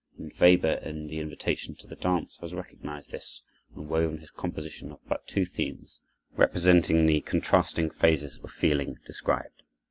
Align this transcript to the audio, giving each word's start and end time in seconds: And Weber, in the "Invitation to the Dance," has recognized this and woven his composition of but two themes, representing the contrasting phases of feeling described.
And 0.17 0.33
Weber, 0.39 0.79
in 0.83 1.05
the 1.09 1.19
"Invitation 1.19 1.75
to 1.75 1.85
the 1.85 1.95
Dance," 1.95 2.39
has 2.39 2.55
recognized 2.55 3.11
this 3.11 3.43
and 3.75 3.87
woven 3.87 4.17
his 4.17 4.31
composition 4.31 4.91
of 4.91 4.99
but 5.07 5.27
two 5.27 5.45
themes, 5.45 6.01
representing 6.35 7.05
the 7.05 7.21
contrasting 7.21 7.91
phases 7.91 8.39
of 8.39 8.49
feeling 8.49 8.97
described. 9.05 9.61